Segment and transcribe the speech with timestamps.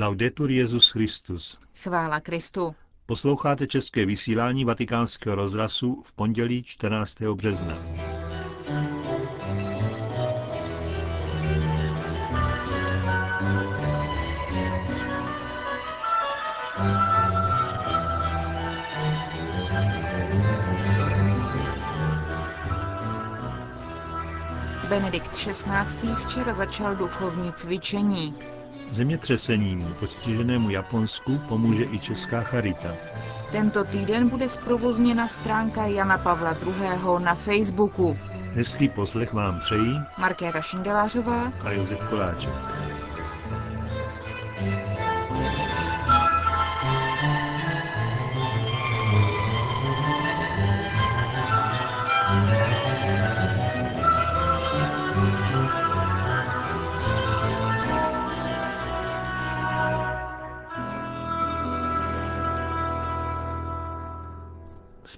[0.00, 1.58] Laudetur Jezus Christus.
[1.82, 2.74] Chvála Kristu.
[3.06, 7.20] Posloucháte české vysílání Vatikánského rozhlasu v pondělí 14.
[7.20, 7.78] března.
[24.88, 26.14] Benedikt XVI.
[26.24, 28.34] včera začal duchovní cvičení.
[28.90, 32.94] Zemětřesením postiženému Japonsku pomůže i Česká charita.
[33.52, 37.24] Tento týden bude zprovozněna stránka Jana Pavla II.
[37.24, 38.18] na Facebooku.
[38.54, 42.52] Hezký poslech vám přejí Markéta Šindelářová a Josef Koláček.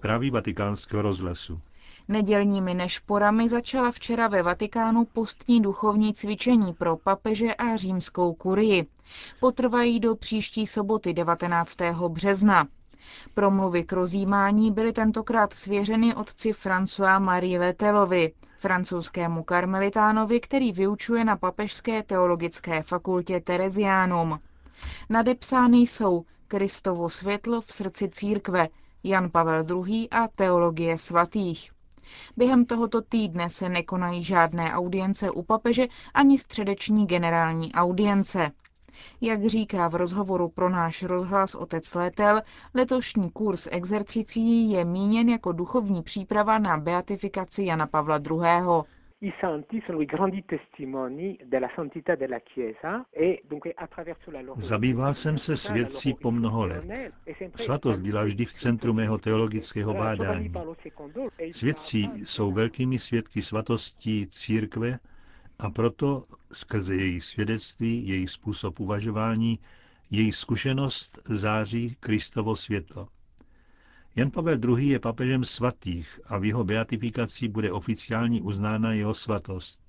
[0.03, 1.61] Zprávy vatikánského rozhlasu.
[2.09, 8.87] Nedělními nešporami začala včera ve Vatikánu postní duchovní cvičení pro papeže a římskou kurii.
[9.41, 11.77] Potrvají do příští soboty 19.
[12.09, 12.69] března.
[13.35, 21.37] Promluvy k rozjímání byly tentokrát svěřeny otci François Marie Letelovi, francouzskému karmelitánovi, který vyučuje na
[21.37, 24.39] Papežské teologické fakultě Tereziánum.
[25.11, 28.69] Nadepsány jsou Kristovo světlo v srdci církve,
[29.05, 30.09] Jan Pavel II.
[30.11, 31.71] a teologie svatých.
[32.37, 38.51] Během tohoto týdne se nekonají žádné audience u papeže ani středeční generální audience.
[39.21, 42.43] Jak říká v rozhovoru pro náš rozhlas otec Létel,
[42.75, 48.83] letošní kurz exercicí je míněn jako duchovní příprava na beatifikaci Jana Pavla II.
[49.25, 54.61] I santi sono i grandi testimoni della santità della Chiesa e dunque attraverso la loro
[54.61, 56.85] Zabýval jsem se svědcí po mnoho let.
[57.55, 60.53] Svatost byla vždy v centru mého teologického bádání.
[61.51, 64.99] Svědcí jsou velkými svědky svatostí církve
[65.59, 69.59] a proto skrze jejich svědectví, jejich způsob uvažování,
[70.11, 73.09] jejich zkušenost září Kristovo světlo.
[74.17, 74.89] Jan Pavel II.
[74.89, 79.81] je papežem svatých a v jeho beatifikací bude oficiální uznána jeho svatost.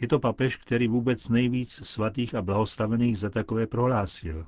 [0.00, 4.44] Je to papež, který vůbec nejvíc svatých a blahoslavených za takové prohlásil.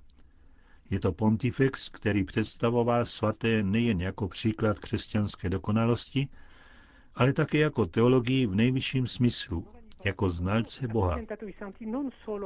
[0.90, 6.28] Je to pontifex, který představoval svaté nejen jako příklad křesťanské dokonalosti,
[7.14, 9.66] ale také jako teologii v nejvyšším smyslu,
[10.04, 11.18] jako znalce Boha.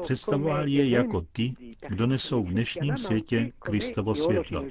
[0.02, 1.54] Představoval je jako ty,
[1.88, 4.64] kdo nesou v dnešním světě Kristovo světlo.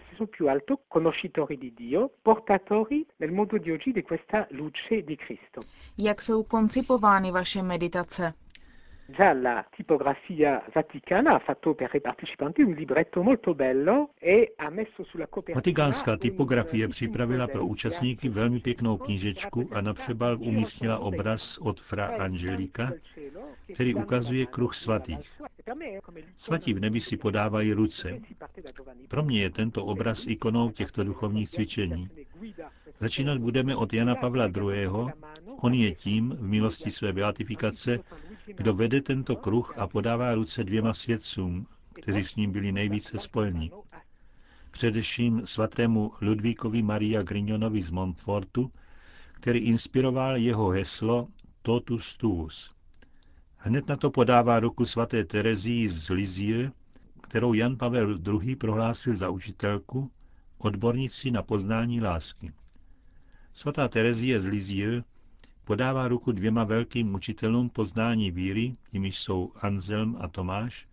[5.98, 8.34] Jak jsou koncipovány vaše meditace?
[9.10, 14.70] Già la tipografia vaticana ha fatto per i partecipanti un libretto molto bello e ha
[14.70, 21.00] messo sulla copertina Vatikánská typografie připravila pro účastníky velmi pěknou knížečku a na přebal umístila
[21.00, 22.92] obraz od fra Angelika,
[23.74, 25.42] který ukazuje kruh svatých.
[26.38, 28.20] Svatí v nebi si podávají ruce.
[29.08, 32.10] Pro mě je tento obraz ikonou těchto duchovních cvičení.
[33.00, 34.88] Začínat budeme od Jana Pavla II.
[35.62, 38.00] On je tím, v milosti své beatifikace,
[38.46, 43.72] kdo vede tento kruh a podává ruce dvěma svědcům, kteří s ním byli nejvíce spojeni.
[44.72, 48.72] Především svatému Ludvíkovi Maria Grignonovi z Montfortu,
[49.34, 51.28] který inspiroval jeho heslo
[51.62, 52.77] Totus tuus.
[53.58, 56.72] Hned na to podává ruku svaté Terezii z Lizie,
[57.22, 58.56] kterou Jan Pavel II.
[58.56, 60.12] prohlásil za učitelku,
[60.58, 62.52] odbornici na poznání lásky.
[63.54, 65.04] Svatá Terezie z Lizie
[65.64, 70.88] podává ruku dvěma velkým učitelům poznání víry, jimiž jsou Anselm a Tomáš,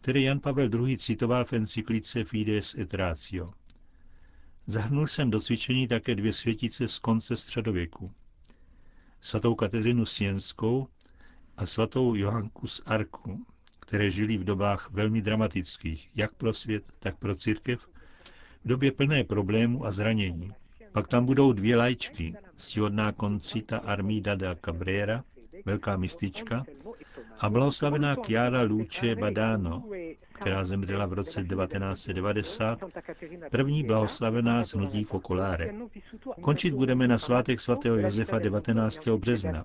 [0.00, 0.98] které Jan Pavel II.
[0.98, 3.52] citoval v encyklice Fides et Ratio.
[4.66, 8.12] Zahrnul jsem do cvičení také dvě světice z konce středověku.
[9.20, 10.88] Svatou Kateřinu Sienskou
[11.56, 13.44] a svatou Johanku z Arku,
[13.80, 17.86] které žili v dobách velmi dramatických, jak pro svět, tak pro církev,
[18.64, 20.52] v době plné problémů a zranění.
[20.92, 25.24] Pak tam budou dvě lajčky, stíhodná koncita Armida da Cabrera,
[25.64, 26.64] velká mistička,
[27.40, 29.82] a blahoslavená Chiara Luce Badano,
[30.32, 32.78] která zemřela v roce 1990,
[33.50, 35.74] první blahoslavená z hnutí Focolare.
[36.40, 39.08] Končit budeme na svátek svatého Josefa 19.
[39.08, 39.64] března.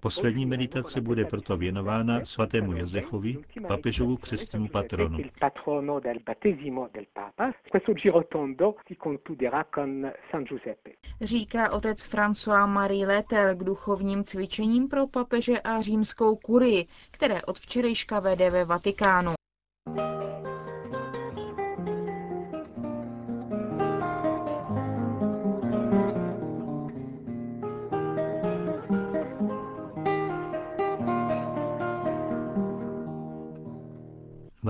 [0.00, 3.36] Poslední meditace bude proto věnována svatému Josefovi,
[3.68, 5.18] papežovu křestnímu patronu.
[11.20, 17.58] Říká otec François Marie Letel k duchovním cvičením pro papeže a římskou kurii, které od
[17.58, 19.34] včerejška vede ve Vatikánu.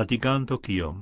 [0.00, 0.97] Vatikán Tokio.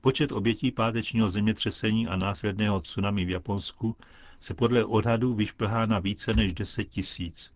[0.00, 3.96] Počet obětí pátečního zemětřesení a následného tsunami v Japonsku
[4.40, 7.54] se podle odhadu vyšplhá na více než 10 tisíc.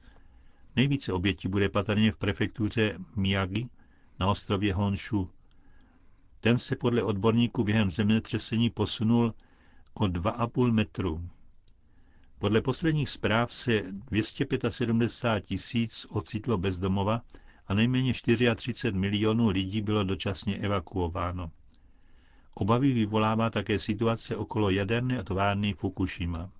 [0.76, 3.68] Nejvíce obětí bude patrně v prefektuře Miyagi
[4.20, 5.30] na ostrově Honshu.
[6.40, 9.34] Ten se podle odborníků během zemětřesení posunul
[9.94, 11.28] o 2,5 metru.
[12.38, 17.22] Podle posledních zpráv se 275 tisíc ocitlo bez domova
[17.68, 21.50] a nejméně 34 milionů lidí bylo dočasně evakuováno.
[22.54, 26.50] Obavy vyvolává také situace okolo jaderné továrny Fukushima.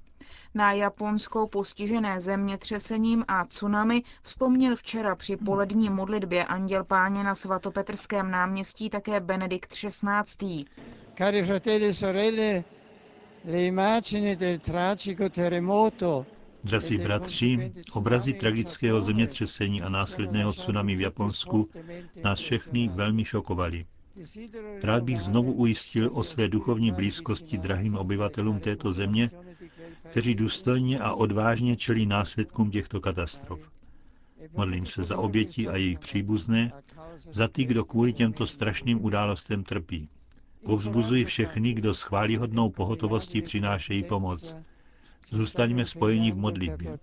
[0.55, 8.31] Na Japonskou postižené zemětřesením a tsunami vzpomněl včera při polední modlitbě Anděl Páně na svatopetrském
[8.31, 10.65] náměstí také Benedikt XVI.
[11.19, 12.65] Cari fratelli e sorelle,
[13.45, 16.27] le immagini del tragico terremoto
[16.69, 21.69] Drazí bratři, obrazy tragického zemětřesení a následného tsunami v Japonsku
[22.25, 23.85] nás všechny velmi šokovaly.
[24.83, 29.31] Rád bych znovu ujistil o své duchovní blízkosti drahým obyvatelům této země,
[30.11, 33.61] kteří důstojně a odvážně čelí následkům těchto katastrof.
[34.57, 36.73] Modlím se za oběti a jejich příbuzné,
[37.31, 40.09] za ty, kdo kvůli těmto strašným událostem trpí.
[40.65, 44.57] Povzbuzuji všechny, kdo s chválihodnou pohotovostí přinášejí pomoc.
[45.29, 46.99] Zůstaňme spojení v modlitbě.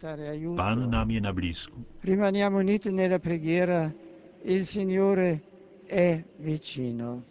[0.56, 1.86] Pán nám je na blízku.
[2.04, 3.92] Rimaniamo uniti nella preghiera,
[4.44, 5.40] il Signore
[5.90, 7.24] è vicino.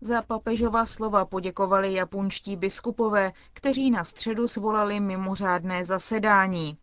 [0.00, 6.76] Za papežova slova poděkovali japonští biskupové, kteří na středu svolali mimořádné zasedání.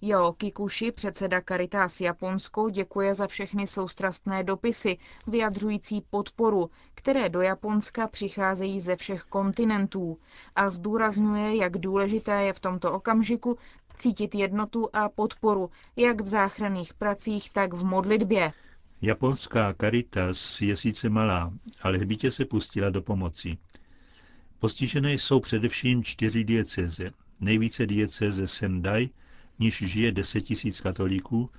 [0.00, 8.08] Jo Kikushi, předseda Caritas Japonsko, děkuje za všechny soustrastné dopisy, vyjadřující podporu, které do Japonska
[8.08, 10.18] přicházejí ze všech kontinentů
[10.56, 13.58] a zdůrazňuje, jak důležité je v tomto okamžiku
[13.98, 18.52] cítit jednotu a podporu, jak v záchranných pracích, tak v modlitbě.
[19.02, 21.52] Japonská Caritas je sice malá,
[21.82, 23.58] ale hbitě se pustila do pomoci.
[24.58, 27.10] Postižené jsou především čtyři diecéze.
[27.40, 29.10] Nejvíce diecéze Sendai,
[29.58, 31.50] níž žije 10 tisíc katolíků,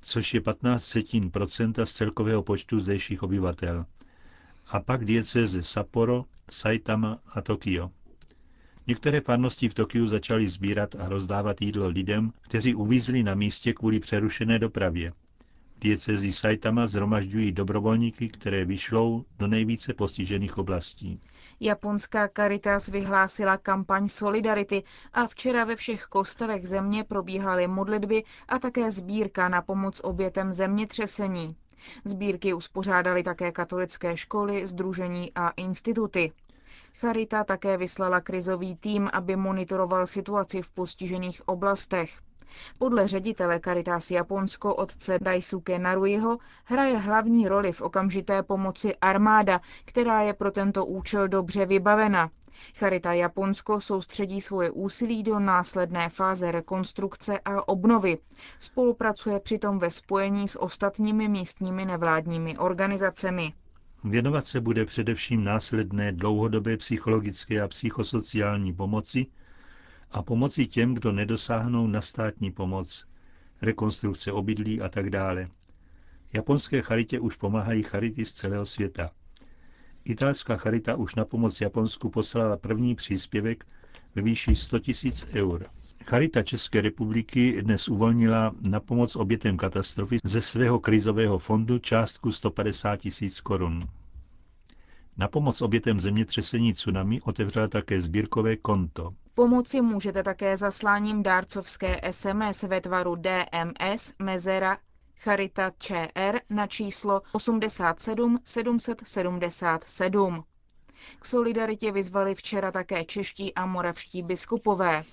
[0.00, 3.86] což je 15 setin procenta z celkového počtu zdejších obyvatel.
[4.66, 7.90] A pak diecéze Sapporo, Saitama a Tokio.
[8.86, 14.00] Některé farnosti v Tokiu začaly sbírat a rozdávat jídlo lidem, kteří uvízli na místě kvůli
[14.00, 15.12] přerušené dopravě
[15.82, 21.20] diecezí Saitama zhromažďují dobrovolníky, které vyšlou do nejvíce postižených oblastí.
[21.60, 24.82] Japonská Caritas vyhlásila kampaň Solidarity
[25.12, 31.56] a včera ve všech kostelech země probíhaly modlitby a také sbírka na pomoc obětem zemětřesení.
[32.04, 36.32] Sbírky uspořádali také katolické školy, združení a instituty.
[36.94, 42.20] Charita také vyslala krizový tým, aby monitoroval situaci v postižených oblastech.
[42.78, 50.22] Podle ředitele Caritas Japonsko otce Daisuke Naruiho hraje hlavní roli v okamžité pomoci armáda, která
[50.22, 52.30] je pro tento účel dobře vybavena.
[52.74, 58.18] Charita Japonsko soustředí svoje úsilí do následné fáze rekonstrukce a obnovy.
[58.58, 63.52] Spolupracuje přitom ve spojení s ostatními místními nevládními organizacemi.
[64.04, 69.26] Věnovat se bude především následné dlouhodobé psychologické a psychosociální pomoci,
[70.12, 73.06] a pomoci těm, kdo nedosáhnou na státní pomoc,
[73.62, 75.48] rekonstrukce obydlí a tak dále.
[76.32, 79.10] Japonské charitě už pomáhají charity z celého světa.
[80.04, 83.66] Italská charita už na pomoc Japonsku poslala první příspěvek
[84.14, 85.66] ve výši 100 000 eur.
[86.04, 92.96] Charita České republiky dnes uvolnila na pomoc obětem katastrofy ze svého krizového fondu částku 150
[92.96, 93.80] tisíc korun.
[95.16, 99.14] Na pomoc obětem zemětřesení tsunami otevřela také sbírkové konto.
[99.34, 104.78] Pomoci můžete také zasláním dárcovské SMS ve tvaru DMS Mezera
[105.16, 110.44] Charita ČR na číslo 87 777.
[111.18, 115.04] K solidaritě vyzvali včera také čeští a moravští biskupové.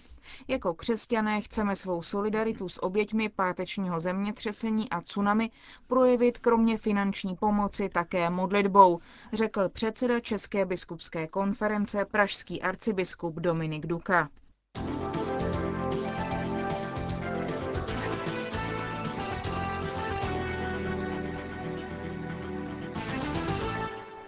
[0.47, 5.51] Jako křesťané chceme svou solidaritu s oběťmi pátečního zemětřesení a tsunami
[5.87, 8.99] projevit kromě finanční pomoci také modlitbou,
[9.33, 14.29] řekl předseda České biskupské konference pražský arcibiskup Dominik Duka.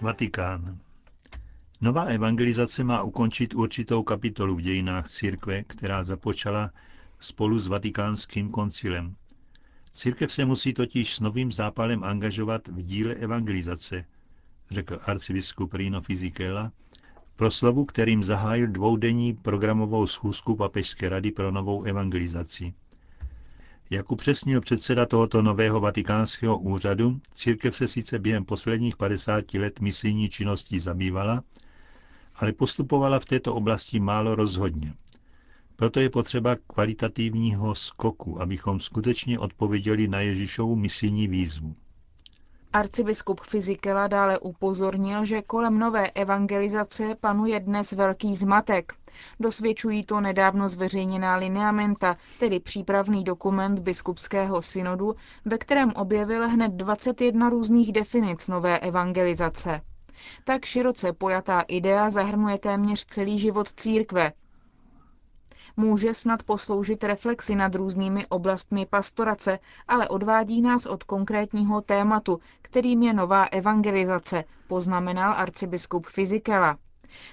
[0.01, 0.77] Vatikán.
[1.83, 6.71] Nová evangelizace má ukončit určitou kapitolu v dějinách církve, která započala
[7.19, 9.15] spolu s vatikánským koncilem.
[9.91, 14.05] Církev se musí totiž s novým zápalem angažovat v díle evangelizace,
[14.71, 16.71] řekl arcibiskup Rino Fizikela,
[17.35, 22.73] proslovu, kterým zahájil dvoudenní programovou schůzku Papežské rady pro novou evangelizaci.
[23.89, 30.29] Jak upřesnil předseda tohoto nového vatikánského úřadu, církev se sice během posledních 50 let misijní
[30.29, 31.43] činností zabývala,
[32.35, 34.93] ale postupovala v této oblasti málo rozhodně.
[35.75, 41.75] Proto je potřeba kvalitativního skoku, abychom skutečně odpověděli na Ježíšovu misijní výzvu.
[42.73, 48.93] Arcibiskup Fizikela dále upozornil, že kolem nové evangelizace panuje dnes velký zmatek.
[49.39, 57.50] Dosvědčují to nedávno zveřejněná lineamenta, tedy přípravný dokument biskupského synodu, ve kterém objevil hned 21
[57.50, 59.81] různých definic nové evangelizace.
[60.43, 64.31] Tak široce pojatá idea zahrnuje téměř celý život církve,
[65.77, 73.03] může snad posloužit reflexi nad různými oblastmi pastorace, ale odvádí nás od konkrétního tématu, kterým
[73.03, 76.77] je nová evangelizace, poznamenal arcibiskup Fizikela.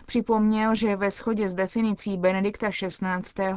[0.07, 3.53] Připomněl, že ve shodě s definicí Benedikta XVI.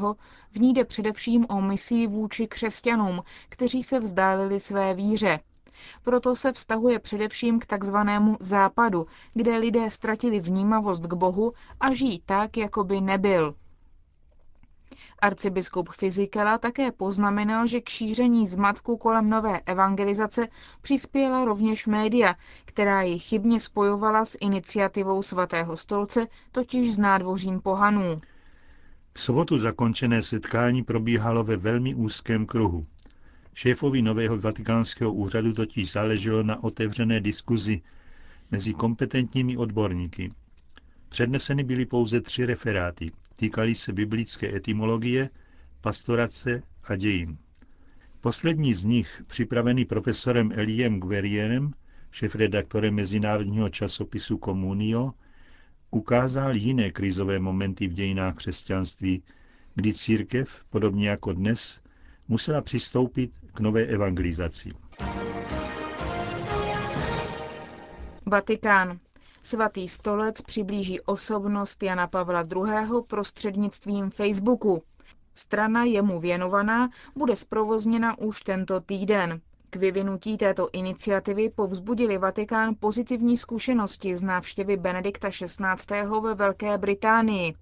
[0.51, 5.39] v ní jde především o misii vůči křesťanům, kteří se vzdálili své víře.
[6.03, 12.21] Proto se vztahuje především k takzvanému západu, kde lidé ztratili vnímavost k Bohu a žijí
[12.25, 13.55] tak, jako by nebyl.
[15.19, 20.47] Arcibiskup Fizikela také poznamenal, že k šíření zmatku kolem nové evangelizace
[20.81, 22.35] přispěla rovněž média,
[22.65, 28.17] která ji chybně spojovala s iniciativou svatého stolce, totiž s nádvořím pohanů.
[29.13, 32.85] V sobotu zakončené setkání probíhalo ve velmi úzkém kruhu.
[33.53, 37.81] Šéfovi nového vatikánského úřadu totiž záleželo na otevřené diskuzi
[38.51, 40.31] mezi kompetentními odborníky.
[41.09, 43.11] Předneseny byly pouze tři referáty.
[43.37, 45.29] Týkaly se biblické etymologie,
[45.81, 47.37] pastorace a dějin.
[48.21, 51.71] Poslední z nich, připravený profesorem Eliem Guerrierem,
[52.11, 55.11] šefredaktorem mezinárodního časopisu Communio,
[55.91, 59.23] ukázal jiné krizové momenty v dějinách křesťanství,
[59.75, 61.80] kdy církev, podobně jako dnes,
[62.31, 64.71] musela přistoupit k nové evangelizaci.
[68.25, 68.99] Vatikán.
[69.41, 73.01] Svatý stolec přiblíží osobnost Jana Pavla II.
[73.07, 74.83] prostřednictvím Facebooku.
[75.33, 79.41] Strana jemu věnovaná bude zprovozněna už tento týden.
[79.69, 86.19] K vyvinutí této iniciativy povzbudili Vatikán pozitivní zkušenosti z návštěvy Benedikta XVI.
[86.21, 87.53] ve Velké Británii.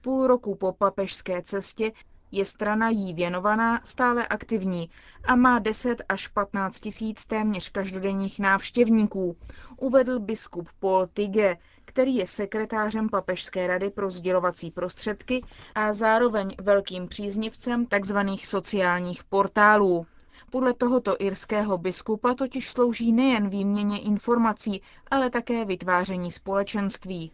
[0.00, 1.92] Půl roku po papežské cestě
[2.32, 4.90] je strana jí věnovaná stále aktivní
[5.24, 9.36] a má 10 až 15 tisíc téměř každodenních návštěvníků,
[9.76, 15.44] uvedl biskup Paul Tige, který je sekretářem Papežské rady pro sdělovací prostředky
[15.74, 18.18] a zároveň velkým příznivcem tzv.
[18.44, 20.06] sociálních portálů.
[20.50, 27.32] Podle tohoto irského biskupa totiž slouží nejen výměně informací, ale také vytváření společenství.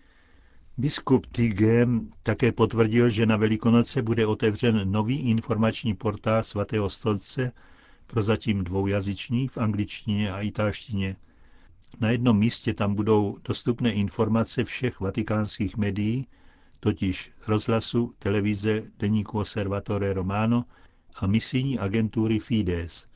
[0.79, 7.53] Biskup Tigem také potvrdil, že na Velikonoce bude otevřen nový informační portál svatého stolce,
[8.07, 11.17] prozatím dvoujazyčný v angličtině a italštině.
[12.01, 16.27] Na jednom místě tam budou dostupné informace všech vatikánských médií,
[16.81, 20.65] totiž rozhlasu, televize, deníku Osservatore Romano
[21.17, 23.07] a misijní agentury Fides.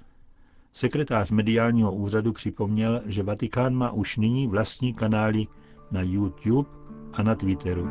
[0.73, 5.47] Sekretář mediálního úřadu připomněl, že Vatikán má už nyní vlastní kanály
[5.91, 6.69] na YouTube
[7.13, 7.89] a na Twitteru.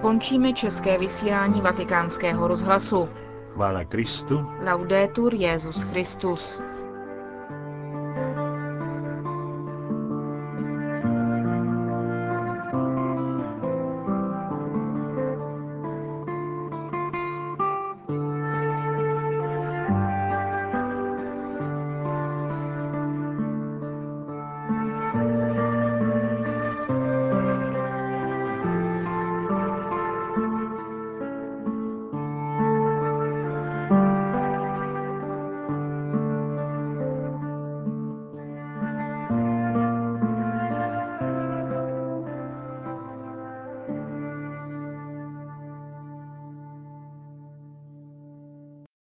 [0.00, 3.08] Končíme české vysílání vatikánského rozhlasu.
[3.54, 4.46] Chvála Kristu.
[4.64, 6.60] Laudetur Jezus Christus.